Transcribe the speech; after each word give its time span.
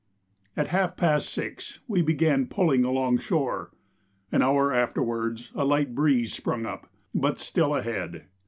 At 0.57 0.69
half 0.69 0.97
past 0.97 1.29
6 1.29 1.77
we 1.87 2.01
began 2.01 2.47
pulling 2.47 2.83
along 2.83 3.19
shore. 3.19 3.71
An 4.31 4.41
hour 4.41 4.73
afterwards 4.73 5.51
a 5.53 5.63
light 5.63 5.93
breeze 5.93 6.33
sprung 6.33 6.65
up, 6.65 6.91
but 7.13 7.39
still 7.39 7.75
ahead. 7.75 8.25